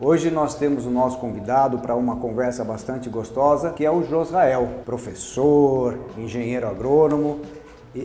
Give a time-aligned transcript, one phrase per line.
[0.00, 4.68] Hoje nós temos o nosso convidado para uma conversa bastante gostosa, que é o Josrael,
[4.84, 7.40] professor, engenheiro agrônomo,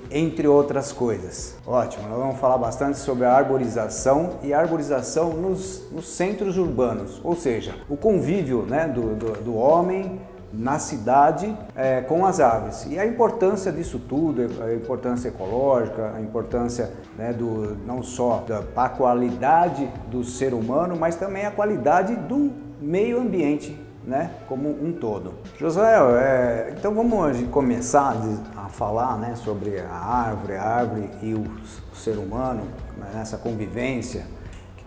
[0.10, 1.56] entre outras coisas.
[1.68, 7.22] Ótimo, nós vamos falar bastante sobre a arborização e a arborização nos, nos centros urbanos,
[7.24, 10.20] ou seja, o convívio né, do, do, do homem
[10.54, 12.86] na cidade é, com as aves.
[12.88, 18.46] E a importância disso tudo, a importância ecológica, a importância né, do, não só
[18.76, 24.92] da qualidade do ser humano, mas também a qualidade do meio ambiente né, como um
[24.92, 25.34] todo.
[25.58, 28.16] Josael, é, então vamos começar
[28.56, 31.46] a falar né, sobre a árvore, a árvore e o,
[31.96, 32.64] ser humano,
[32.98, 34.26] né, nessa convivência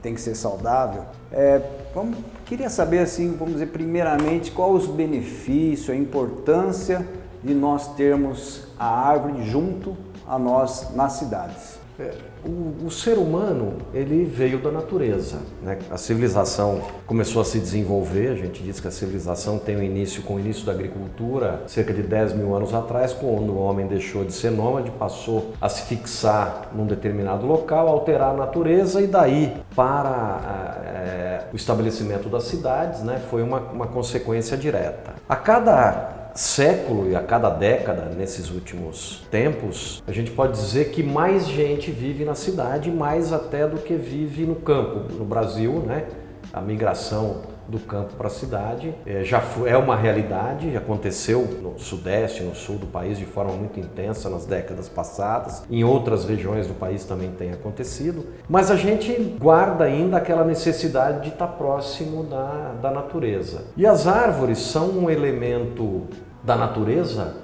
[0.06, 1.02] tem que ser saudável.
[1.32, 1.60] É,
[1.92, 7.04] vamos, queria saber assim, vamos dizer, primeiramente, qual os benefícios, a importância
[7.42, 11.80] de nós termos a árvore junto a nós nas cidades.
[11.98, 12.12] É,
[12.44, 15.38] o, o, ser humano ele veio da natureza.
[15.62, 15.78] Né?
[15.90, 18.32] A civilização começou a se desenvolver.
[18.32, 21.62] A gente diz que a civilização tem o um início com o início da agricultura,
[21.66, 25.70] cerca de 10 mil anos atrás, quando o homem deixou de ser nômade, passou a
[25.70, 32.44] se fixar num determinado local, alterar a natureza e daí para é, o estabelecimento das
[32.44, 35.14] cidades, né, foi uma, uma consequência direta.
[35.26, 41.02] A cada século e a cada década nesses últimos tempos, a gente pode dizer que
[41.02, 45.12] mais gente vive na cidade, mais até do que vive no campo.
[45.12, 46.06] No Brasil, né,
[46.52, 52.42] a migração do campo para a cidade é, já é uma realidade, aconteceu no sudeste,
[52.42, 55.64] no sul do país de forma muito intensa nas décadas passadas.
[55.68, 61.22] Em outras regiões do país também tem acontecido, mas a gente guarda ainda aquela necessidade
[61.22, 63.64] de estar próximo da, da natureza.
[63.76, 66.04] E as árvores são um elemento
[66.46, 67.34] da natureza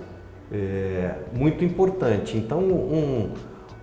[0.50, 2.36] é, muito importante.
[2.38, 3.30] Então, um,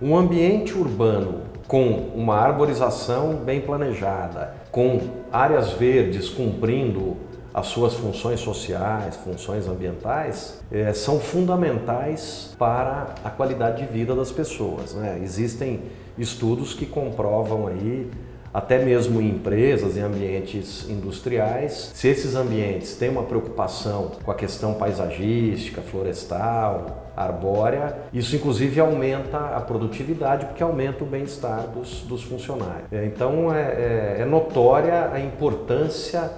[0.00, 4.98] um ambiente urbano com uma arborização bem planejada, com
[5.30, 7.16] áreas verdes cumprindo
[7.52, 14.32] as suas funções sociais, funções ambientais, é, são fundamentais para a qualidade de vida das
[14.32, 14.94] pessoas.
[14.94, 15.20] Né?
[15.22, 15.82] Existem
[16.16, 18.10] estudos que comprovam aí
[18.52, 24.34] até mesmo em empresas, em ambientes industriais, se esses ambientes têm uma preocupação com a
[24.34, 32.22] questão paisagística, florestal, arbórea, isso inclusive aumenta a produtividade porque aumenta o bem-estar dos, dos
[32.22, 32.90] funcionários.
[32.90, 36.30] É, então é, é, é notória a importância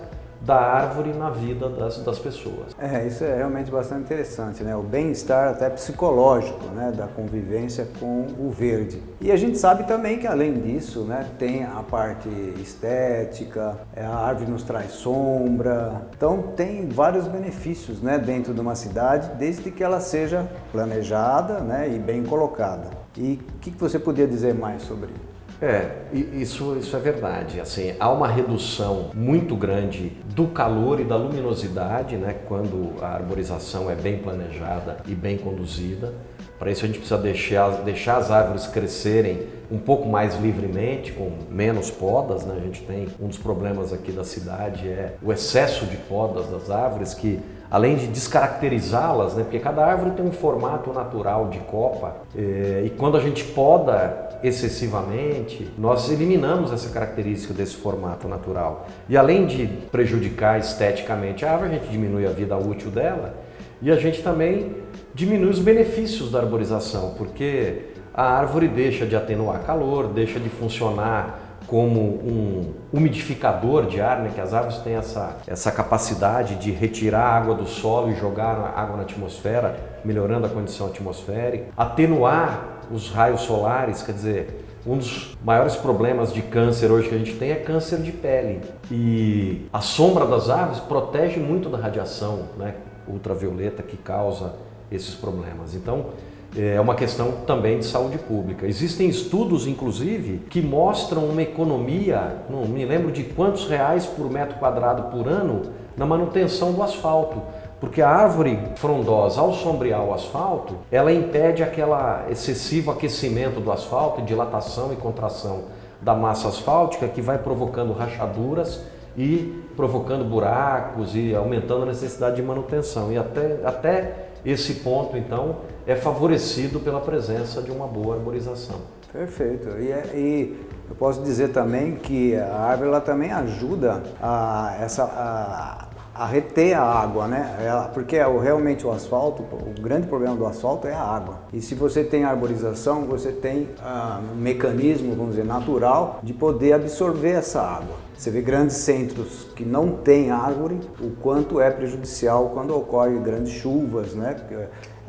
[0.44, 2.75] da árvore na vida das, das pessoas.
[2.78, 4.75] É, isso é realmente bastante interessante, né?
[4.75, 6.92] O bem-estar até psicológico, né?
[6.97, 9.02] Da convivência com o verde.
[9.20, 11.26] E a gente sabe também que além disso, né?
[11.38, 12.28] Tem a parte
[12.60, 18.19] estética, é, a árvore nos traz sombra, então tem vários benefícios, né?
[18.19, 21.88] Dentro de uma cidade, desde que ela seja planejada, né?
[21.88, 22.91] E bem colocada.
[23.16, 25.31] E o que, que você podia dizer mais sobre isso?
[25.62, 27.61] É, isso, isso é verdade.
[27.61, 33.89] Assim, há uma redução muito grande do calor e da luminosidade, né, quando a arborização
[33.89, 36.12] é bem planejada e bem conduzida.
[36.59, 41.31] Para isso a gente precisa deixar, deixar as árvores crescerem um pouco mais livremente, com
[41.49, 42.44] menos podas.
[42.44, 42.56] Né?
[42.56, 46.71] A gente tem um dos problemas aqui da cidade é o excesso de podas das
[46.71, 47.41] árvores que
[47.72, 49.44] além de descaracterizá-las, né?
[49.44, 54.28] porque cada árvore tem um formato natural de copa, eh, e quando a gente poda
[54.43, 58.87] excessivamente, nós eliminamos essa característica desse formato natural.
[59.09, 63.34] E além de prejudicar esteticamente a árvore, a gente diminui a vida útil dela
[63.81, 64.77] e a gente também
[65.15, 71.41] diminui os benefícios da arborização, porque a árvore deixa de atenuar calor, deixa de funcionar
[71.72, 77.22] como um umidificador de ar, né, que as árvores têm essa, essa capacidade de retirar
[77.22, 83.41] água do solo e jogar água na atmosfera, melhorando a condição atmosférica, atenuar os raios
[83.41, 87.55] solares, quer dizer, um dos maiores problemas de câncer hoje que a gente tem é
[87.55, 88.61] câncer de pele.
[88.91, 92.75] E a sombra das árvores protege muito da radiação né,
[93.09, 94.56] ultravioleta que causa
[94.91, 95.75] esses problemas.
[95.75, 96.09] Então,
[96.56, 98.66] é uma questão também de saúde pública.
[98.66, 104.58] Existem estudos, inclusive, que mostram uma economia, não me lembro de quantos reais por metro
[104.58, 105.62] quadrado por ano,
[105.96, 107.40] na manutenção do asfalto.
[107.81, 111.90] Porque a árvore frondosa, ao sombrear o asfalto, ela impede aquele
[112.31, 115.64] excessivo aquecimento do asfalto, dilatação e contração
[116.00, 118.82] da massa asfáltica que vai provocando rachaduras
[119.16, 123.12] e provocando buracos e aumentando a necessidade de manutenção.
[123.12, 125.56] E até, até esse ponto, então,
[125.87, 128.81] é favorecido pela presença de uma boa arborização.
[129.12, 129.69] Perfeito.
[129.79, 135.05] E, é, e eu posso dizer também que a árvore ela também ajuda a, essa,
[135.05, 135.89] a,
[136.22, 137.56] a reter a água, né?
[137.58, 141.40] Ela, porque é realmente o asfalto, o grande problema do asfalto é a água.
[141.52, 146.74] E se você tem arborização, você tem ah, um mecanismo, vamos dizer, natural de poder
[146.74, 147.96] absorver essa água.
[148.16, 153.54] Você vê grandes centros que não têm árvore, o quanto é prejudicial quando ocorrem grandes
[153.54, 154.36] chuvas, né?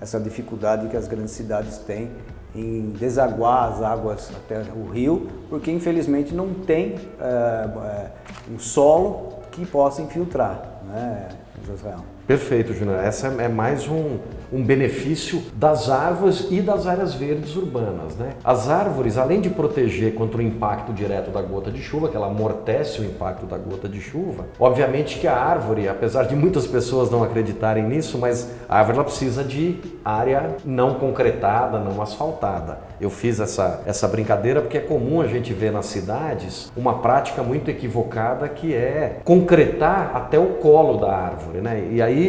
[0.02, 2.10] Essa dificuldade que as grandes cidades têm
[2.56, 8.10] em desaguar as águas até o rio, porque infelizmente não tem é,
[8.52, 11.28] um solo que possa infiltrar né,
[11.66, 11.96] José?
[12.34, 12.98] Perfeito, Júnior.
[12.98, 14.18] Essa é mais um,
[14.52, 18.16] um benefício das árvores e das áreas verdes urbanas.
[18.16, 18.34] Né?
[18.44, 22.26] As árvores, além de proteger contra o impacto direto da gota de chuva, que ela
[22.26, 27.12] amortece o impacto da gota de chuva, obviamente que a árvore, apesar de muitas pessoas
[27.12, 32.80] não acreditarem nisso, mas a árvore ela precisa de área não concretada, não asfaltada.
[33.00, 37.44] Eu fiz essa, essa brincadeira porque é comum a gente ver nas cidades uma prática
[37.44, 41.60] muito equivocada que é concretar até o colo da árvore.
[41.60, 41.90] Né?
[41.92, 42.23] E aí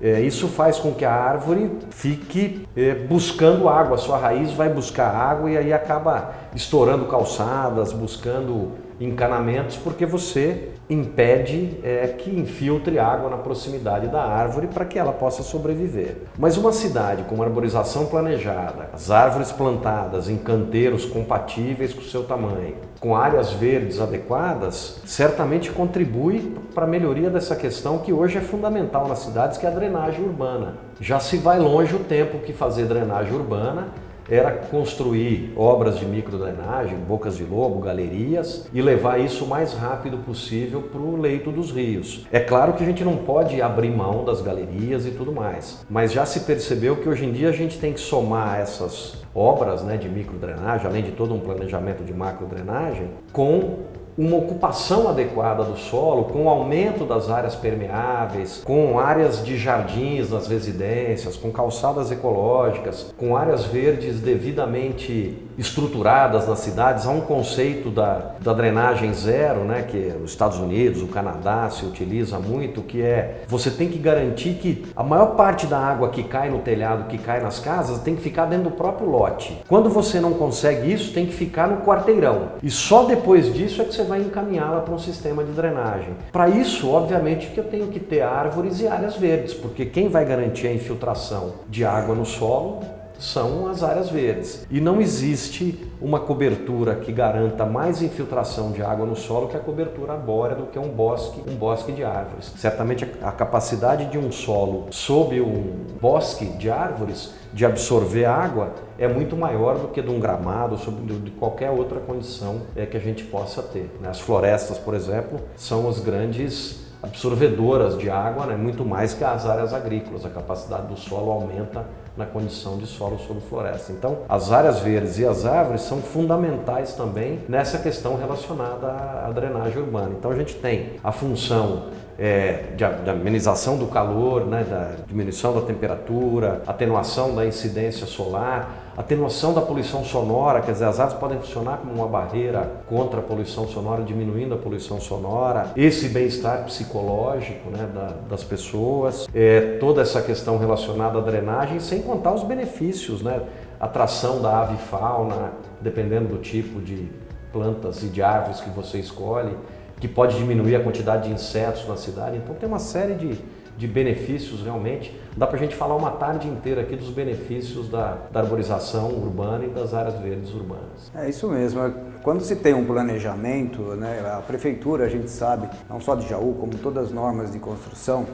[0.00, 5.08] é, isso faz com que a árvore fique é, buscando água, sua raiz vai buscar
[5.08, 13.28] água e aí acaba estourando calçadas, buscando encanamentos, porque você impede é, que infiltre água
[13.28, 16.16] na proximidade da árvore para que ela possa sobreviver.
[16.38, 22.04] Mas uma cidade com uma arborização planejada, as árvores plantadas em canteiros compatíveis com o
[22.04, 28.38] seu tamanho, com áreas verdes adequadas, certamente contribui para a melhoria dessa questão que hoje
[28.38, 30.74] é fundamental nas cidades, que é a drenagem urbana.
[31.00, 33.88] Já se vai longe o tempo que fazer drenagem urbana
[34.30, 40.18] era construir obras de microdrenagem, bocas de lobo, galerias e levar isso o mais rápido
[40.18, 42.26] possível para o leito dos rios.
[42.30, 46.12] É claro que a gente não pode abrir mão das galerias e tudo mais, mas
[46.12, 49.96] já se percebeu que hoje em dia a gente tem que somar essas obras né,
[49.96, 53.78] de microdrenagem, além de todo um planejamento de macrodrenagem, com
[54.18, 60.30] uma ocupação adequada do solo, com o aumento das áreas permeáveis, com áreas de jardins
[60.30, 67.90] nas residências, com calçadas ecológicas, com áreas verdes devidamente estruturadas nas cidades, há um conceito
[67.90, 73.02] da, da drenagem zero, né, que os Estados Unidos, o Canadá se utiliza muito, que
[73.02, 77.08] é você tem que garantir que a maior parte da água que cai no telhado,
[77.08, 79.60] que cai nas casas, tem que ficar dentro do próprio lote.
[79.68, 82.52] Quando você não consegue isso, tem que ficar no quarteirão.
[82.62, 86.16] E só depois disso é que você vai encaminhá-la para um sistema de drenagem.
[86.32, 90.24] Para isso, obviamente, que eu tenho que ter árvores e áreas verdes, porque quem vai
[90.24, 94.66] garantir a infiltração de água no solo são as áreas verdes.
[94.70, 99.60] E não existe uma cobertura que garanta mais infiltração de água no solo que a
[99.60, 102.52] cobertura arbórea do que um bosque, um bosque de árvores.
[102.56, 109.08] Certamente a capacidade de um solo sob um bosque de árvores de absorver água é
[109.08, 113.24] muito maior do que de um gramado, de qualquer outra condição é, que a gente
[113.24, 113.90] possa ter.
[114.00, 114.08] Né?
[114.08, 118.56] As florestas, por exemplo, são os grandes absorvedoras de água, né?
[118.56, 120.24] muito mais que as áreas agrícolas.
[120.24, 121.84] A capacidade do solo aumenta
[122.16, 123.92] na condição de solo sobre floresta.
[123.92, 129.78] Então, as áreas verdes e as árvores são fundamentais também nessa questão relacionada à drenagem
[129.78, 130.16] urbana.
[130.18, 131.84] Então, a gente tem a função
[132.18, 138.92] é, de, de, amenização do calor, né, da diminuição da temperatura, atenuação da incidência solar,
[138.96, 143.22] atenuação da poluição sonora, quer dizer, as árvores podem funcionar como uma barreira contra a
[143.22, 150.02] poluição sonora, diminuindo a poluição sonora, esse bem-estar psicológico né, da, das pessoas, é, toda
[150.02, 153.42] essa questão relacionada à drenagem, sem contar os benefícios, né,
[153.78, 157.08] atração da ave fauna, dependendo do tipo de
[157.52, 159.56] plantas e de árvores que você escolhe
[160.00, 162.36] que pode diminuir a quantidade de insetos na cidade.
[162.36, 163.38] Então tem uma série de,
[163.76, 165.14] de benefícios realmente.
[165.36, 169.64] Dá para a gente falar uma tarde inteira aqui dos benefícios da, da, arborização urbana
[169.64, 171.10] e das áreas verdes urbanas.
[171.14, 171.80] É isso mesmo.
[172.22, 176.54] Quando se tem um planejamento, né, a prefeitura, a gente sabe, não só de Jaú,
[176.58, 178.26] como todas as normas de construção,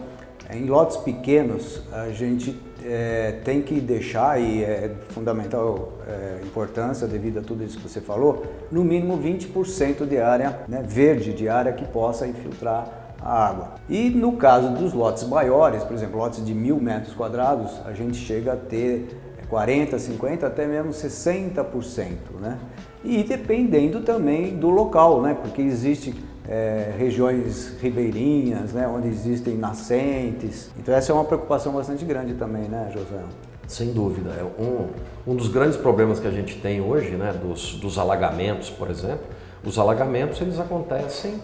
[0.51, 7.39] em lotes pequenos, a gente é, tem que deixar, e é fundamental é, importância devido
[7.39, 11.73] a tudo isso que você falou, no mínimo 20% de área né, verde, de área
[11.73, 13.75] que possa infiltrar a água.
[13.89, 18.19] E no caso dos lotes maiores, por exemplo, lotes de mil metros quadrados, a gente
[18.19, 22.09] chega a ter 40, 50, até mesmo 60%,
[22.41, 22.59] né?
[23.03, 25.37] E dependendo também do local, né?
[25.41, 26.15] Porque existe
[26.49, 30.71] é, regiões ribeirinhas, né, onde existem nascentes.
[30.79, 33.23] Então essa é uma preocupação bastante grande também, né, José?
[33.67, 34.31] Sem dúvida.
[34.31, 34.89] É um,
[35.27, 39.25] um dos grandes problemas que a gente tem hoje, né, dos, dos alagamentos, por exemplo,
[39.65, 41.41] os alagamentos eles acontecem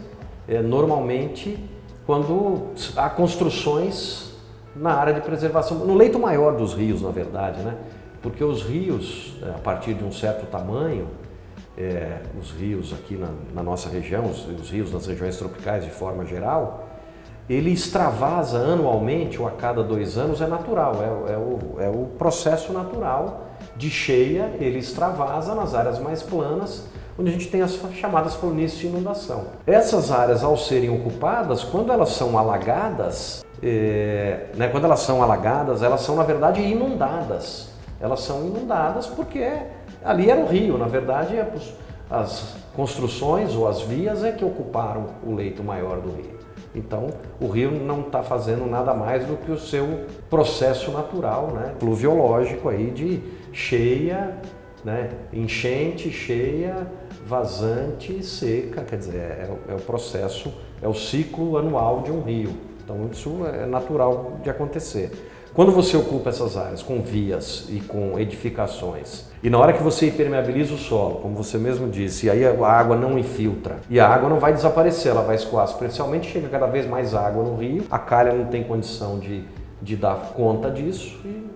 [0.47, 1.59] é, normalmente
[2.07, 4.33] quando há construções
[4.75, 7.77] na área de preservação, no leito maior dos rios, na verdade, né?
[8.23, 11.07] Porque os rios, é, a partir de um certo tamanho,
[11.81, 15.91] é, os rios aqui na, na nossa região, os, os, rios nas regiões tropicais de
[15.91, 16.89] forma geral,
[17.49, 22.07] ele extravasa anualmente ou a cada dois anos, é natural, é, é, o, é o
[22.19, 23.47] processo natural
[23.77, 26.87] de cheia, ele extravasa nas áreas mais planas,
[27.19, 29.47] onde a gente tem as chamadas planícies de inundação.
[29.67, 35.83] Essas áreas, ao serem ocupadas, quando elas são alagadas, é, né, quando elas são alagadas,
[35.83, 37.71] elas são na verdade inundadas.
[38.01, 39.47] Elas são inundadas porque
[40.05, 41.53] ali era o rio, na verdade é
[42.11, 46.41] as construções ou as vias é que ocuparam o leito maior do rio.
[46.75, 47.09] Então,
[47.41, 52.69] o rio não está fazendo nada mais do que o seu processo natural, né, pluviológico
[52.69, 53.21] aí de
[53.53, 54.37] cheia,
[54.85, 56.87] né, enchente, cheia,
[57.27, 62.53] vazante, seca, quer dizer, é, é o processo, é o ciclo anual de um rio.
[62.83, 65.11] Então, isso é natural de acontecer.
[65.53, 70.07] Quando você ocupa essas áreas com vias e com edificações, e na hora que você
[70.07, 74.09] impermeabiliza o solo, como você mesmo disse, e aí a água não infiltra, e a
[74.09, 77.85] água não vai desaparecer, ela vai escoar superficialmente, chega cada vez mais água no rio,
[77.91, 79.43] a calha não tem condição de,
[79.83, 81.51] de dar conta disso e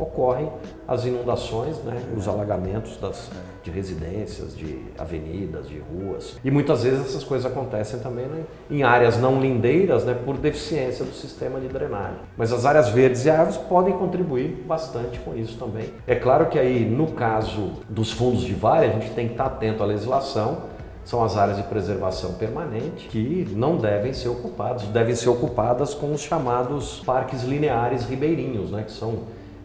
[0.00, 0.50] ocorrem
[0.88, 3.30] as inundações, né, os alagamentos das,
[3.62, 6.36] de residências, de avenidas, de ruas.
[6.44, 11.04] E muitas vezes essas coisas acontecem também né, em áreas não lindeiras né, por deficiência
[11.04, 12.18] do sistema de drenagem.
[12.36, 15.90] Mas as áreas verdes e árvores podem contribuir bastante com isso também.
[16.06, 19.46] É claro que aí, no caso dos fundos de vale, a gente tem que estar
[19.46, 20.70] atento à legislação,
[21.04, 26.12] são as áreas de preservação permanente que não devem ser ocupadas, devem ser ocupadas com
[26.12, 29.20] os chamados parques lineares ribeirinhos, né, que são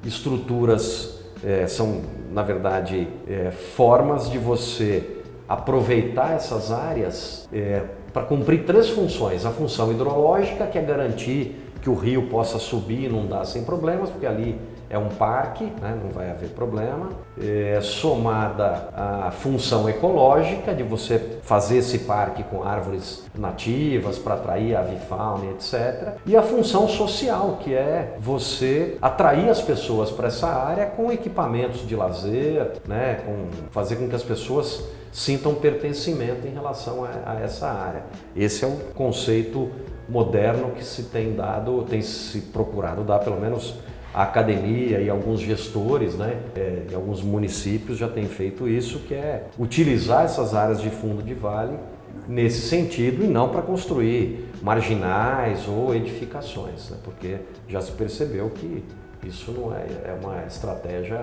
[0.06, 8.66] estruturas é, são, na verdade, é, formas de você aproveitar essas áreas é, para cumprir
[8.66, 9.46] três funções.
[9.46, 14.10] A função hidrológica, que é garantir que o rio possa subir e inundar sem problemas,
[14.10, 17.10] porque ali é um parque, né, não vai haver problema,
[17.42, 24.76] é, somada à função ecológica de você fazer esse parque com árvores nativas para atrair
[24.76, 26.16] a avifauna, etc.
[26.26, 31.88] E a função social, que é você atrair as pessoas para essa área com equipamentos
[31.88, 37.40] de lazer, né, com fazer com que as pessoas sintam pertencimento em relação a, a
[37.40, 38.04] essa área.
[38.36, 39.72] Esse é o conceito
[40.08, 43.76] moderno que se tem dado, tem se procurado dar pelo menos
[44.16, 49.48] a academia e alguns gestores, né, é, alguns municípios já têm feito isso, que é
[49.60, 51.78] utilizar essas áreas de fundo de vale
[52.26, 58.86] nesse sentido e não para construir marginais ou edificações, né, porque já se percebeu que
[59.22, 61.20] isso não é, é uma estratégia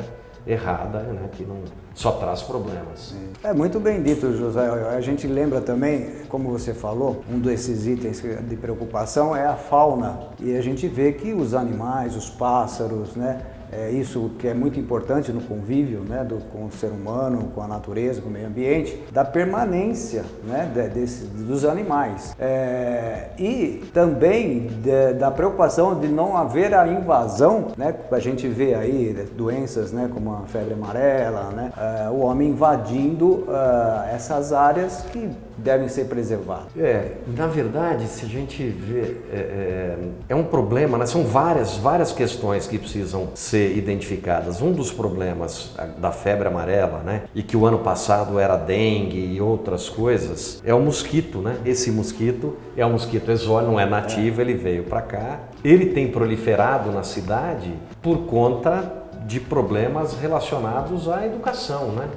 [0.47, 1.59] errada, né, que não
[1.95, 3.15] só traz problemas.
[3.45, 4.67] É muito bem dito, José.
[4.97, 10.19] A gente lembra também, como você falou, um desses itens de preocupação é a fauna.
[10.41, 13.41] E a gente vê que os animais, os pássaros, né,
[13.73, 17.63] é isso que é muito importante no convívio né, do, com o ser humano, com
[17.63, 22.37] a natureza, com o meio ambiente, da permanência né, de, desse, dos animais.
[22.39, 28.75] É, e também de, da preocupação de não haver a invasão, né, a gente vê
[28.75, 35.03] aí doenças né, como a febre amarela, né, é, o homem invadindo é, essas áreas
[35.11, 36.67] que devem ser preservadas.
[36.77, 39.97] É, na verdade, se a gente vê, é, é,
[40.31, 41.07] é um problema, né?
[41.07, 44.61] são várias, várias questões que precisam ser ser identificadas.
[44.61, 49.41] Um dos problemas da febre amarela, né, e que o ano passado era dengue e
[49.41, 51.59] outras coisas, é o mosquito, né?
[51.65, 55.41] Esse mosquito é um mosquito exótico, não é nativo, ele veio para cá.
[55.63, 58.91] Ele tem proliferado na cidade por conta
[59.27, 62.09] de problemas relacionados à educação, né?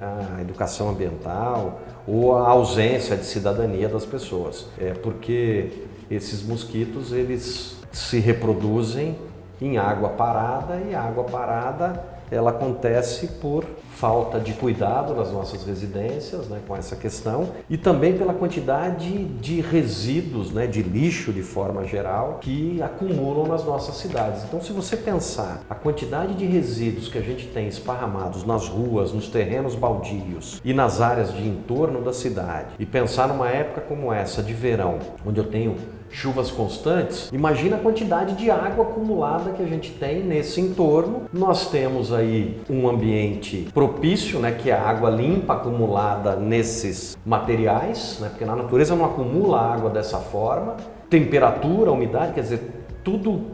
[0.00, 4.66] A educação ambiental ou a ausência de cidadania das pessoas.
[4.78, 5.70] É porque
[6.10, 9.16] esses mosquitos eles se reproduzem
[9.60, 15.64] em água parada e a água parada ela acontece por falta de cuidado nas nossas
[15.64, 21.42] residências né, com essa questão e também pela quantidade de resíduos, né, de lixo de
[21.42, 24.44] forma geral, que acumulam nas nossas cidades.
[24.44, 29.12] Então, se você pensar a quantidade de resíduos que a gente tem esparramados nas ruas,
[29.12, 34.12] nos terrenos baldios e nas áreas de entorno da cidade, e pensar numa época como
[34.12, 35.76] essa de verão, onde eu tenho
[36.14, 41.22] chuvas constantes, imagina a quantidade de água acumulada que a gente tem nesse entorno.
[41.32, 48.18] Nós temos aí um ambiente propício, né, que é a água limpa acumulada nesses materiais,
[48.20, 50.76] né, porque na natureza não acumula água dessa forma.
[51.10, 52.60] Temperatura, umidade, quer dizer,
[53.02, 53.46] tudo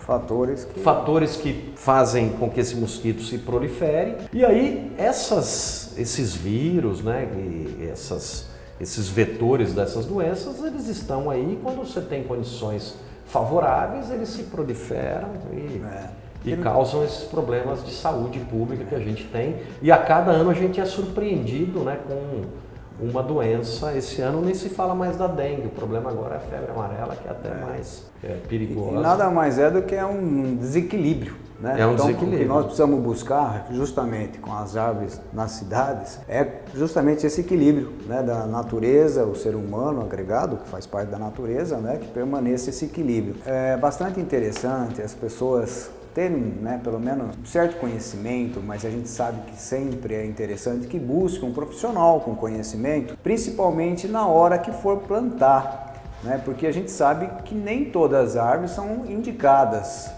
[0.00, 0.80] fatores que...
[0.80, 4.16] fatores que fazem com que esse mosquito se prolifere.
[4.32, 7.28] E aí essas, esses vírus, né,
[7.90, 8.51] essas
[8.82, 12.96] esses vetores dessas doenças, eles estão aí quando você tem condições
[13.26, 16.10] favoráveis, eles se proliferam e, é.
[16.44, 19.56] e causam esses problemas de saúde pública que a gente tem.
[19.80, 22.44] E a cada ano a gente é surpreendido né, com
[23.00, 23.96] uma doença.
[23.96, 27.14] Esse ano nem se fala mais da dengue, o problema agora é a febre amarela,
[27.14, 27.64] que é até é.
[27.64, 28.98] mais é, perigosa.
[28.98, 31.36] E nada mais é do que um desequilíbrio.
[31.62, 31.76] Né?
[31.78, 32.40] É um então, desequilíbrio.
[32.40, 37.92] O que nós precisamos buscar, justamente com as árvores nas cidades, é justamente esse equilíbrio
[38.06, 38.20] né?
[38.20, 41.98] da natureza, o ser humano agregado, que faz parte da natureza, né?
[41.98, 43.36] que permaneça esse equilíbrio.
[43.46, 49.08] É bastante interessante as pessoas terem, né, pelo menos um certo conhecimento, mas a gente
[49.08, 54.70] sabe que sempre é interessante que busque um profissional com conhecimento, principalmente na hora que
[54.72, 60.10] for plantar, né, porque a gente sabe que nem todas as árvores são indicadas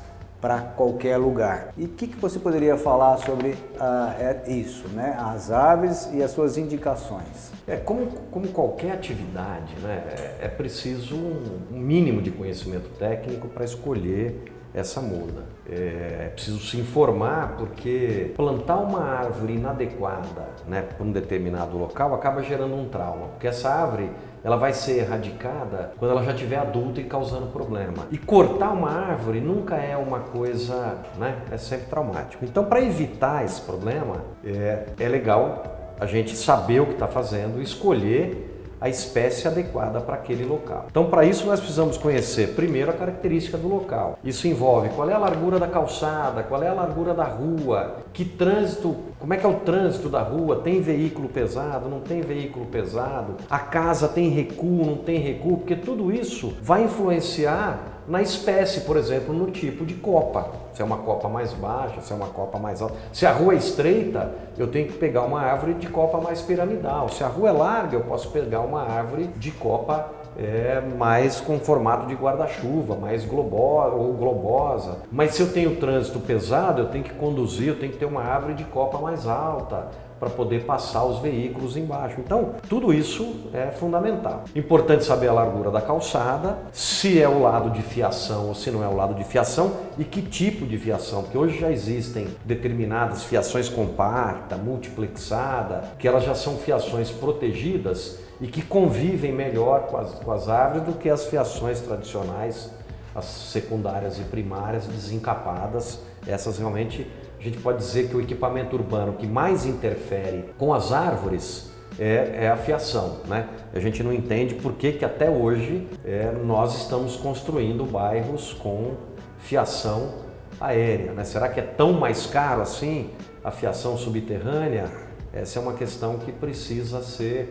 [0.45, 1.73] para qualquer lugar.
[1.75, 5.17] E o que, que, você poderia falar sobre uh, isso, né?
[5.19, 7.51] as árvores e as suas indicações?
[7.67, 10.05] É, como, como qualquer atividade, né?
[10.07, 15.45] é, é preciso um mínimo de conhecimento técnico para escolher essa muda.
[15.71, 22.15] É, é preciso se informar porque plantar uma árvore inadequada né, para um determinado local
[22.15, 24.11] acaba gerando um trauma, porque essa árvore
[24.43, 28.07] ela vai ser erradicada quando ela já estiver adulta e causando problema.
[28.11, 32.45] E cortar uma árvore nunca é uma coisa, né, é sempre traumático.
[32.45, 37.63] Então, para evitar esse problema, é, é legal a gente saber o que está fazendo,
[37.63, 38.54] escolher
[38.85, 40.89] a espécie adequada para aquele local.
[40.91, 44.19] Então, para isso, nós precisamos conhecer primeiro a característica do local.
[44.23, 48.27] Isso envolve qual é a largura da calçada, qual é a largura da rua, que
[48.27, 52.67] trânsito, como é que é o trânsito da rua, tem veículo pesado, não tem veículo
[52.67, 58.81] pesado, a casa tem recuo, não tem recuo, porque tudo isso vai influenciar na espécie,
[58.83, 60.49] por exemplo, no tipo de copa.
[60.73, 62.95] Se é uma copa mais baixa, se é uma copa mais alta.
[63.13, 67.09] Se a rua é estreita, eu tenho que pegar uma árvore de copa mais piramidal.
[67.09, 71.59] Se a rua é larga, eu posso pegar uma árvore de copa é, mais com
[71.59, 74.99] formato de guarda-chuva, mais ou globosa.
[75.11, 78.23] Mas se eu tenho trânsito pesado, eu tenho que conduzir, eu tenho que ter uma
[78.23, 82.17] árvore de copa mais alta para poder passar os veículos embaixo.
[82.19, 84.45] Então, tudo isso é fundamental.
[84.55, 88.83] Importante saber a largura da calçada, se é o lado de fiação ou se não
[88.83, 93.25] é o lado de fiação e que tipo de fiação, porque hoje já existem determinadas
[93.25, 100.15] fiações compacta, multiplexada, que elas já são fiações protegidas e que convivem melhor com as,
[100.15, 102.71] com as árvores do que as fiações tradicionais,
[103.15, 106.01] as secundárias e primárias desencapadas.
[106.27, 107.07] Essas realmente
[107.45, 112.45] a gente pode dizer que o equipamento urbano que mais interfere com as árvores é,
[112.45, 113.19] é, a fiação.
[113.27, 113.47] Né?
[113.75, 118.95] A gente não entende por que, que até hoje é, nós estamos construindo bairros com
[119.41, 120.15] fiação
[120.59, 121.13] aérea.
[121.13, 121.23] Né?
[121.23, 123.11] Será que é tão mais caro assim
[123.45, 124.91] a fiação subterrânea?
[125.31, 127.51] Essa é uma questão que precisa ser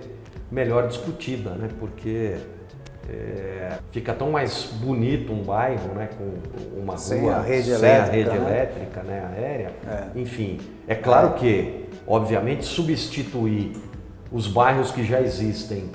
[0.49, 1.69] melhor discutida, né?
[1.79, 2.38] porque
[3.10, 7.74] é, fica tão mais bonito um bairro, né, com uma sem rua a rede sem
[7.76, 8.36] elétrica, a rede né?
[8.36, 9.72] elétrica, né, aérea.
[9.88, 10.20] É.
[10.20, 11.39] Enfim, é claro é.
[11.39, 13.74] que, obviamente, substituir
[14.32, 15.89] os bairros que já existem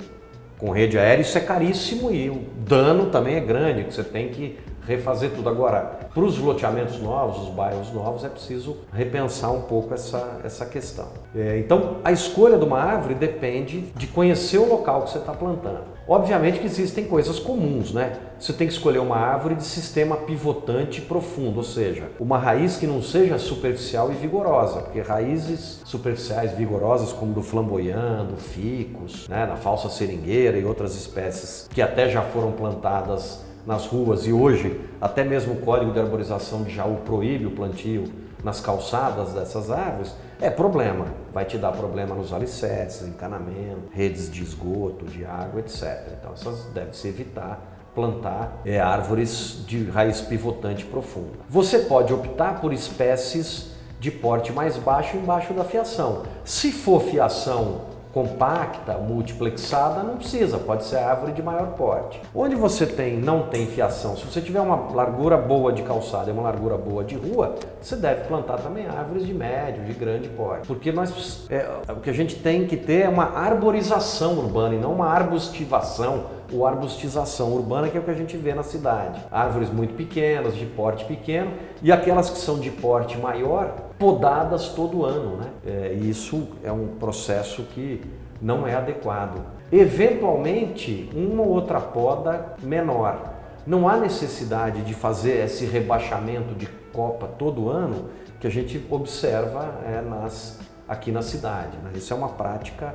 [0.57, 4.29] com rede aérea isso é caríssimo e o dano também é grande, que você tem
[4.29, 4.57] que
[4.89, 5.47] refazer tudo.
[5.47, 10.65] Agora, para os loteamentos novos, os bairros novos, é preciso repensar um pouco essa, essa
[10.65, 11.07] questão.
[11.35, 15.31] É, então, a escolha de uma árvore depende de conhecer o local que você está
[15.31, 15.99] plantando.
[16.07, 18.13] Obviamente que existem coisas comuns, né?
[18.39, 22.87] Você tem que escolher uma árvore de sistema pivotante profundo, ou seja, uma raiz que
[22.87, 29.45] não seja superficial e vigorosa, porque raízes superficiais vigorosas como do flamboyant, do ficus, né,
[29.45, 34.79] da falsa seringueira e outras espécies que até já foram plantadas nas ruas e hoje
[34.99, 38.05] até mesmo o Código de Arborização de Jaú proíbe o plantio
[38.43, 41.05] nas calçadas dessas árvores, é problema.
[41.33, 46.13] Vai te dar problema nos alicerces, encanamento, redes de esgoto, de água, etc.
[46.19, 51.39] Então essas deve-se evitar plantar é, árvores de raiz pivotante profunda.
[51.49, 56.23] Você pode optar por espécies de porte mais baixo embaixo da fiação.
[56.45, 57.81] Se for fiação
[58.13, 62.19] compacta, multiplexada, não precisa, pode ser árvore de maior porte.
[62.33, 66.33] Onde você tem, não tem fiação, se você tiver uma largura boa de calçada e
[66.33, 70.67] uma largura boa de rua, você deve plantar também árvores de médio, de grande porte.
[70.67, 74.79] Porque nós, é, o que a gente tem que ter é uma arborização urbana e
[74.79, 79.21] não uma arbustivação ou arbustização urbana, que é o que a gente vê na cidade.
[79.31, 85.05] Árvores muito pequenas, de porte pequeno, e aquelas que são de porte maior, podadas todo
[85.05, 85.37] ano.
[85.37, 85.49] Né?
[85.65, 88.01] É, isso é um processo que
[88.41, 89.41] não é adequado.
[89.71, 93.33] Eventualmente, uma ou outra poda menor.
[93.67, 98.09] Não há necessidade de fazer esse rebaixamento de copa todo ano
[98.39, 101.77] que a gente observa é, nas, aqui na cidade.
[101.83, 101.91] Né?
[101.95, 102.93] Isso é uma prática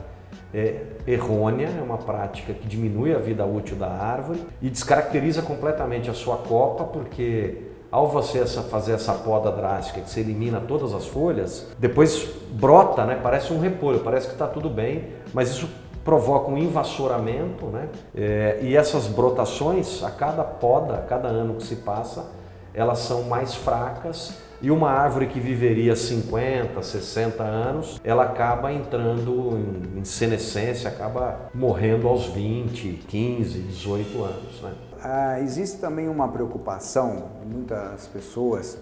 [0.54, 6.08] é, errônea, é uma prática que diminui a vida útil da árvore e descaracteriza completamente
[6.08, 7.58] a sua copa, porque
[7.90, 13.04] ao você essa, fazer essa poda drástica, que você elimina todas as folhas, depois brota,
[13.04, 13.18] né?
[13.20, 15.68] parece um repolho, parece que está tudo bem, mas isso
[16.04, 17.88] provoca um invassoramento, né?
[18.14, 22.26] É, e essas brotações, a cada poda, a cada ano que se passa,
[22.74, 24.34] elas são mais fracas
[24.64, 29.58] e uma árvore que viveria 50, 60 anos, ela acaba entrando
[29.94, 34.62] em senescência, acaba morrendo aos 20, 15, 18 anos.
[34.62, 34.72] Né?
[35.02, 38.78] Ah, existe também uma preocupação muitas pessoas,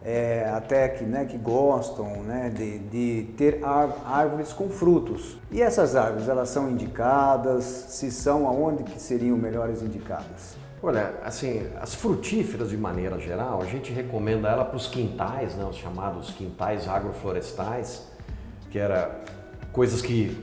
[0.00, 5.38] é, até que, né, que gostam né, de, de ter árvores com frutos.
[5.50, 7.64] E essas árvores, elas são indicadas?
[7.64, 10.56] Se são, aonde que seriam melhores indicadas?
[10.88, 15.64] Olha, assim, as frutíferas de maneira geral, a gente recomenda ela para os quintais, né,
[15.64, 18.06] os chamados quintais agroflorestais,
[18.70, 19.20] que era
[19.72, 20.40] coisas que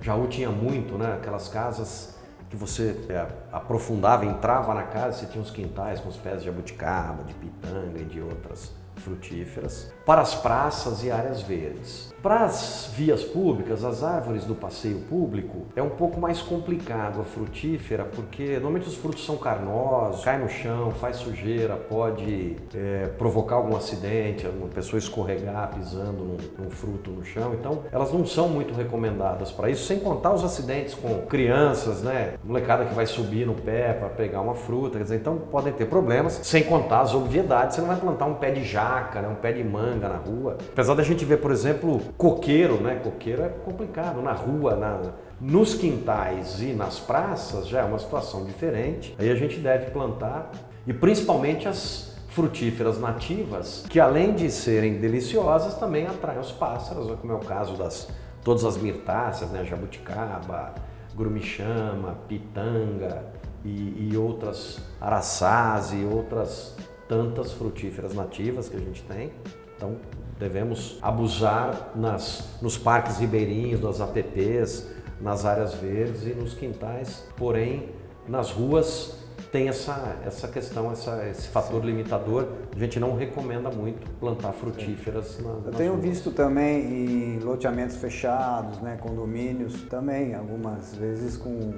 [0.00, 2.16] Jaú tinha muito, né, aquelas casas
[2.48, 6.46] que você é, aprofundava, entrava na casa, você tinha os quintais com os pés de
[6.46, 8.72] jabuticaba, de pitanga e de outras
[9.02, 12.12] frutíferas, para as praças e áreas verdes.
[12.22, 17.24] Para as vias públicas, as árvores do passeio público, é um pouco mais complicado a
[17.24, 23.56] frutífera, porque normalmente os frutos são carnosos, cai no chão, faz sujeira, pode é, provocar
[23.56, 27.54] algum acidente, uma pessoa escorregar pisando num, num, fruto no chão.
[27.54, 32.34] Então, elas não são muito recomendadas para isso, sem contar os acidentes com crianças, né?
[32.44, 35.86] Molecada que vai subir no pé para pegar uma fruta, quer dizer, então podem ter
[35.86, 37.74] problemas, sem contar as obviedades.
[37.74, 39.28] Você não vai plantar um pé de jaca, né?
[39.28, 40.58] um pé de manga na rua.
[40.72, 42.96] Apesar da gente ver, por exemplo, coqueiro, né?
[42.96, 45.00] Coqueiro é complicado na rua, na,
[45.40, 49.14] nos quintais e nas praças já é uma situação diferente.
[49.18, 50.50] Aí a gente deve plantar
[50.86, 57.32] e principalmente as frutíferas nativas, que além de serem deliciosas, também atraem os pássaros, como
[57.32, 58.08] é o caso das
[58.42, 59.64] todas as mirtáceas, né?
[59.64, 60.74] Jabuticaba,
[61.14, 63.24] grumichama, pitanga
[63.64, 66.76] e, e outras araçás e outras
[67.12, 69.30] tantas frutíferas nativas que a gente tem.
[69.76, 69.96] Então,
[70.38, 74.88] devemos abusar nas, nos parques ribeirinhos, nas APPs,
[75.20, 77.90] nas áreas verdes e nos quintais, porém,
[78.26, 79.21] nas ruas
[79.52, 81.88] tem essa, essa questão, essa, esse fator Sim.
[81.88, 82.48] limitador.
[82.74, 86.04] A gente não recomenda muito plantar frutíferas na, Eu tenho ruas.
[86.04, 91.74] visto também em loteamentos fechados, né, condomínios, também algumas vezes com,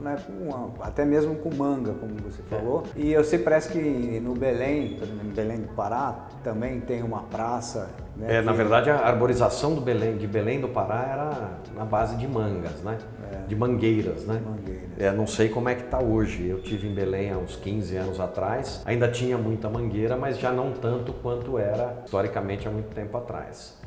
[0.00, 2.56] né, com até mesmo com manga, como você é.
[2.56, 2.84] falou.
[2.96, 3.00] É.
[3.00, 7.90] E eu sei, parece que no Belém, em Belém do Pará, também tem uma praça.
[8.18, 8.42] Né, é.
[8.42, 12.82] Na verdade, a arborização do Belém, de Belém do Pará era na base de mangas,
[12.82, 12.98] né?
[13.32, 13.46] É.
[13.46, 14.40] De mangueiras, né?
[14.44, 14.88] Mangueiras.
[14.98, 16.48] É, não sei como é que está hoje.
[16.48, 18.82] Eu tive em Belém há uns 15 anos atrás.
[18.84, 23.78] Ainda tinha muita mangueira, mas já não tanto quanto era historicamente há muito tempo atrás.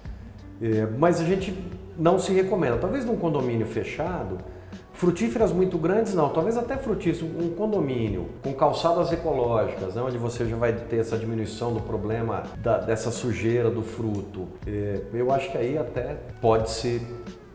[0.62, 1.54] É, mas a gente
[1.98, 2.78] não se recomenda.
[2.78, 4.38] Talvez num condomínio fechado,
[5.02, 10.46] Frutíferas muito grandes não, talvez até frutíferas, um condomínio com calçadas ecológicas, né, onde você
[10.46, 14.48] já vai ter essa diminuição do problema da, dessa sujeira do fruto.
[14.68, 17.02] É, eu acho que aí até pode se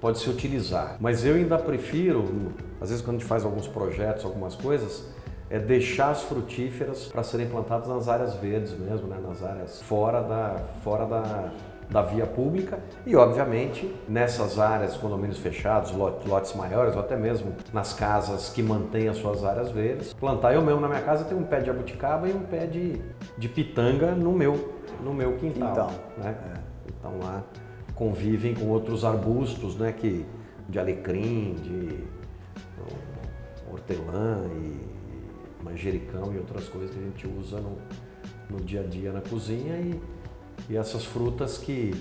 [0.00, 0.96] pode se utilizar.
[0.98, 5.04] Mas eu ainda prefiro, às vezes quando a gente faz alguns projetos, algumas coisas,
[5.48, 9.20] é deixar as frutíferas para serem plantadas nas áreas verdes mesmo, né?
[9.24, 11.52] nas áreas fora da, fora da,
[11.90, 17.92] da via pública e, obviamente, nessas áreas, condomínios fechados, lotes maiores ou até mesmo nas
[17.92, 20.54] casas que mantêm as suas áreas verdes, plantar.
[20.54, 23.00] Eu mesmo na minha casa tenho um pé de abuticaba e um pé de,
[23.38, 25.70] de pitanga no meu, no meu quintal.
[25.70, 26.36] Então, né?
[26.54, 26.60] É.
[26.88, 27.42] então lá
[27.94, 30.26] convivem com outros arbustos, né, que,
[30.68, 32.04] de alecrim, de
[33.70, 37.78] hortelã e manjericão e outras coisas que a gente usa no,
[38.48, 40.00] no dia a dia na cozinha e,
[40.68, 41.94] e essas frutas que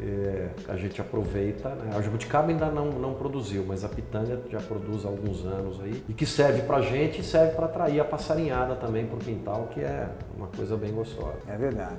[0.00, 1.70] é, a gente aproveita.
[1.70, 1.96] Né?
[1.96, 6.04] A jabuticaba ainda não, não produziu, mas a pitanga já produz há alguns anos aí
[6.08, 9.68] e que serve para gente e serve para atrair a passarinhada também para o quintal,
[9.72, 11.38] que é uma coisa bem gostosa.
[11.48, 11.96] É verdade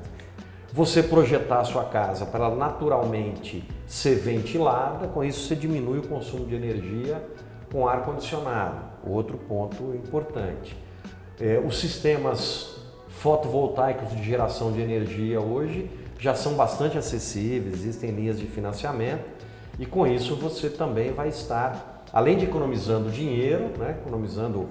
[0.71, 6.07] você projetar a sua casa para ela naturalmente ser ventilada, com isso você diminui o
[6.07, 7.23] consumo de energia
[7.71, 8.77] com ar condicionado.
[9.03, 10.75] Outro ponto importante.
[11.39, 12.68] É, os sistemas
[13.19, 19.25] fotovoltaicos de geração de energia hoje já são bastante acessíveis, existem linhas de financiamento
[19.77, 24.69] e com isso você também vai estar, além de economizando dinheiro, né, economizando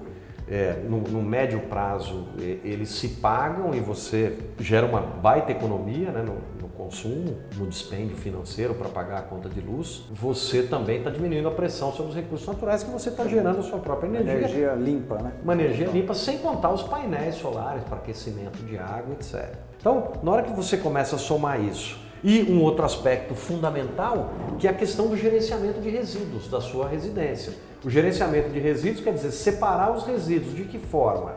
[0.49, 6.23] é, no, no, médio prazo eles se pagam e você gera uma baita economia né,
[6.23, 11.11] no, no consumo, no dispêndio financeiro para pagar a conta de luz, você também está
[11.11, 14.33] diminuindo a pressão sobre os recursos naturais que você está gerando a sua própria energia.
[14.33, 15.33] Energia limpa, né?
[15.43, 19.55] Uma energia limpa, sem contar os painéis solares para aquecimento de água, etc.
[19.79, 24.67] Então, na hora que você começa a somar isso, e um outro aspecto fundamental, que
[24.67, 27.53] é a questão do gerenciamento de resíduos da sua residência.
[27.83, 30.53] O gerenciamento de resíduos quer dizer separar os resíduos.
[30.53, 31.33] De que forma?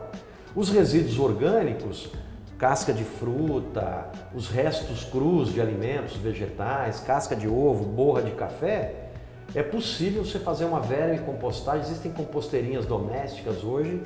[0.56, 2.10] Os resíduos orgânicos,
[2.58, 9.10] casca de fruta, os restos crus de alimentos vegetais, casca de ovo, borra de café,
[9.54, 10.80] É possível você fazer uma
[11.26, 11.82] compostagem.
[11.82, 14.00] existem composteirinhas domésticas hoje,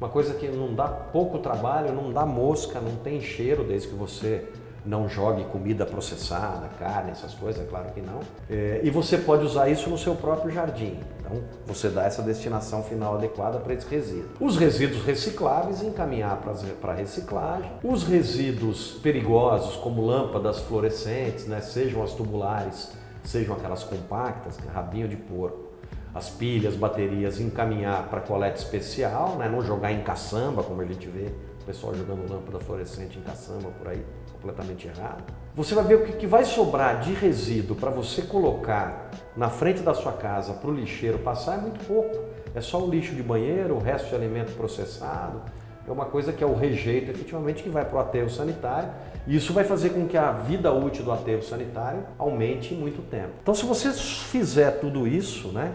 [0.00, 3.94] uma coisa que não dá pouco trabalho, não dá mosca, não tem cheiro desde que
[3.94, 4.46] você
[4.88, 8.20] não jogue comida processada, carne, essas coisas, é claro que não.
[8.48, 10.98] É, e você pode usar isso no seu próprio jardim.
[11.20, 14.30] Então, você dá essa destinação final adequada para esse resíduo.
[14.40, 16.40] Os resíduos recicláveis, encaminhar
[16.80, 17.70] para reciclagem.
[17.84, 25.16] Os resíduos perigosos, como lâmpadas fluorescentes, né, sejam as tubulares, sejam aquelas compactas, rabinho de
[25.16, 25.68] porco,
[26.14, 31.06] as pilhas, baterias, encaminhar para coleta especial, né, não jogar em caçamba, como a gente
[31.08, 34.02] vê o pessoal jogando lâmpada fluorescente em caçamba por aí
[34.40, 35.24] completamente errado.
[35.54, 39.92] Você vai ver o que vai sobrar de resíduo para você colocar na frente da
[39.92, 42.16] sua casa para o lixeiro passar é muito pouco.
[42.54, 45.42] É só o lixo de banheiro, o resto de alimento processado.
[45.86, 48.90] É uma coisa que é o rejeito efetivamente que vai para o aterro sanitário.
[49.26, 53.02] E isso vai fazer com que a vida útil do aterro sanitário aumente em muito
[53.10, 53.30] tempo.
[53.42, 55.74] Então, se você fizer tudo isso, né,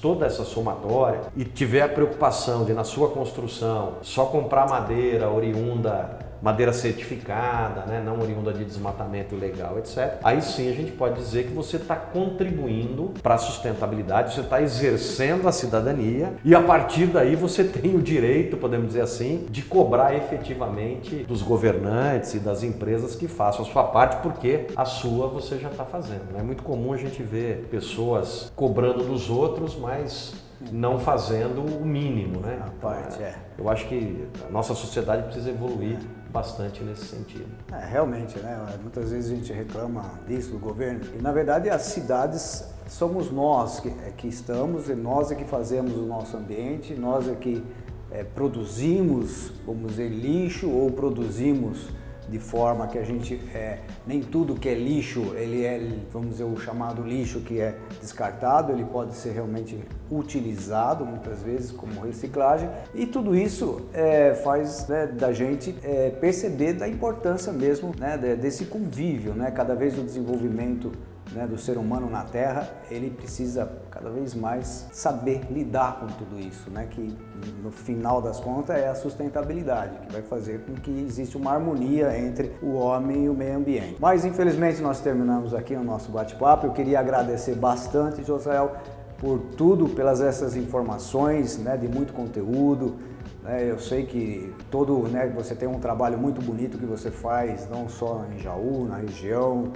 [0.00, 6.29] toda essa somatória e tiver a preocupação de na sua construção só comprar madeira oriunda
[6.42, 10.18] madeira certificada, né, não oriunda de desmatamento ilegal, etc.
[10.22, 14.60] Aí sim a gente pode dizer que você está contribuindo para a sustentabilidade, você está
[14.62, 19.62] exercendo a cidadania e a partir daí você tem o direito, podemos dizer assim, de
[19.62, 25.28] cobrar efetivamente dos governantes e das empresas que façam a sua parte, porque a sua
[25.28, 26.32] você já está fazendo.
[26.32, 26.40] Né?
[26.40, 30.34] É muito comum a gente ver pessoas cobrando dos outros, mas
[30.70, 32.60] não fazendo o mínimo, né?
[32.66, 33.34] A parte, é.
[33.58, 36.19] Eu acho que a nossa sociedade precisa evoluir é.
[36.30, 37.50] Bastante nesse sentido.
[37.72, 38.78] É, realmente, né?
[38.80, 43.80] Muitas vezes a gente reclama disso do governo e na verdade as cidades somos nós
[43.80, 47.62] que, é, que estamos e nós é que fazemos o nosso ambiente, nós é que
[48.10, 51.88] é, produzimos, vamos dizer, lixo ou produzimos
[52.30, 55.80] de forma que a gente é, nem tudo que é lixo ele é
[56.12, 59.78] vamos dizer o chamado lixo que é descartado ele pode ser realmente
[60.10, 62.68] utilizado muitas vezes como reciclagem.
[62.94, 68.64] E tudo isso é, faz né, da gente é, perceber da importância mesmo né, desse
[68.64, 69.50] convívio né?
[69.50, 70.92] Cada vez o desenvolvimento
[71.32, 76.38] né, do ser humano na Terra, ele precisa cada vez mais saber lidar com tudo
[76.40, 77.16] isso, né, que
[77.62, 82.18] no final das contas é a sustentabilidade, que vai fazer com que exista uma harmonia
[82.18, 83.96] entre o homem e o meio ambiente.
[84.00, 86.66] Mas infelizmente nós terminamos aqui o nosso bate-papo.
[86.66, 88.76] Eu queria agradecer bastante, Josael,
[89.18, 92.96] por tudo, pelas essas informações, né, de muito conteúdo.
[93.44, 97.68] Né, eu sei que todo, né, você tem um trabalho muito bonito que você faz,
[97.68, 99.72] não só em Jaú, na região,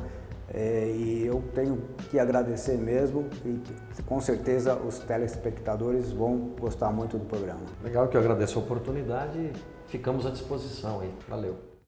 [0.52, 3.60] é, e eu tenho que agradecer mesmo e
[4.02, 7.60] com certeza os telespectadores vão gostar muito do programa.
[7.82, 9.52] Legal que eu agradeço a oportunidade
[9.94, 11.10] ficamos à disposição aí.
[11.28, 11.73] Valeu.